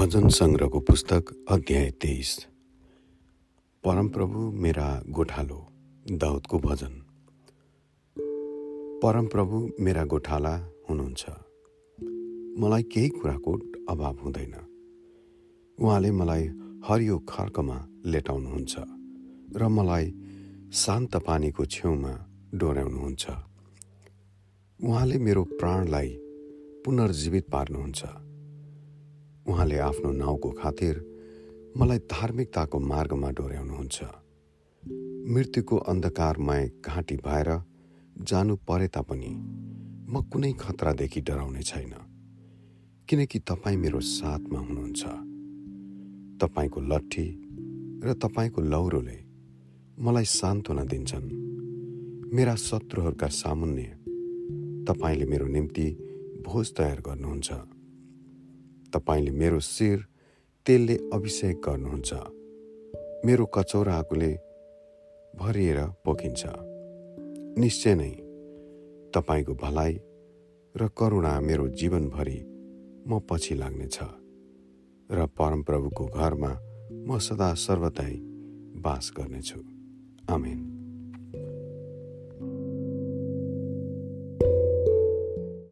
[0.00, 2.46] भजन सङ्ग्रहको पुस्तक अध्याय तेइस।
[3.84, 5.66] परमप्रभु मेरा गोठालो
[6.12, 7.02] दाउदको भजन।
[9.02, 11.24] परमप्रभु मेरा गोठाला हुनुहुन्छ।
[12.60, 14.54] मलाई केही कुराको अभाव हुँदैन।
[15.80, 16.48] उहाँले मलाई
[16.88, 18.74] हरियो खर्कमा लेटाउनुहुन्छ
[19.56, 20.14] र मलाई
[20.72, 23.30] शान्त पानीको छेउमा डोर्याउनुहुन्छ।
[24.84, 26.18] उहाँले मेरो प्राणलाई
[26.84, 28.29] पुनर्जीवित पार्नुहुन्छ।
[29.50, 30.94] उहाँले आफ्नो नाउँको खातिर
[31.76, 33.98] मलाई धार्मिकताको मार्गमा डोर्याउनुहुन्छ।
[35.26, 37.48] मृत्युको अन्धकारमय घाँटी भएर
[38.22, 39.32] जानु परे तापनि
[40.10, 41.94] म कुनै खतरादेखि डराउने छैन
[43.08, 45.02] किनकि तपाईँ मेरो साथमा हुनुहुन्छ।
[46.40, 47.26] तपाईँको लट्ठी
[48.04, 49.18] र तपाईँको लौरोले
[49.98, 51.28] मलाई सान्त्वना दिन्छन्।
[52.34, 53.88] मेरा शत्रुहरूका सामुन्ने
[54.84, 55.86] तपाईँले मेरो निम्ति
[56.46, 57.79] भोज तयार गर्नुहुन्छ।
[58.94, 59.98] तपाईँले मेरो शिर
[60.66, 62.12] तेलले अभिषेक गर्नुहुन्छ।
[63.26, 64.32] मेरो कचौराकुले
[65.36, 66.46] भरिएर पोखिन्छ।
[67.58, 68.10] निश्चय नै
[69.14, 69.94] तपाईँको भलाइ
[70.76, 72.40] र करुणा मेरो जीवनभरि
[73.06, 73.98] म पछि लाग्नेछ
[75.10, 76.52] र परमप्रभुको घरमा
[77.06, 78.14] म सदा सर्वदै
[78.82, 79.60] बास गर्नेछु।
[80.34, 80.79] आमेन।